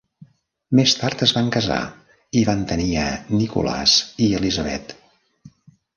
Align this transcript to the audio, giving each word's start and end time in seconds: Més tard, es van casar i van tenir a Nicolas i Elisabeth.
Més 0.79 0.93
tard, 1.01 1.19
es 1.25 1.33
van 1.35 1.51
casar 1.57 1.77
i 2.41 2.43
van 2.49 2.65
tenir 2.71 2.89
a 3.03 3.07
Nicolas 3.43 3.97
i 4.29 4.35
Elisabeth. 4.39 4.97